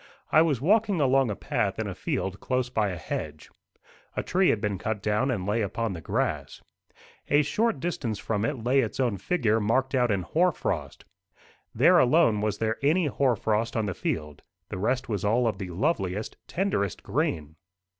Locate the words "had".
4.49-4.59